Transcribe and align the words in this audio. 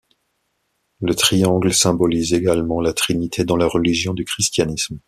Le 0.99 1.13
triangle 1.13 1.71
symbolise 1.71 2.33
également 2.33 2.81
la 2.81 2.91
trinité 2.91 3.43
dans 3.45 3.55
la 3.55 3.67
religion 3.67 4.15
du 4.15 4.25
christianisme. 4.25 4.97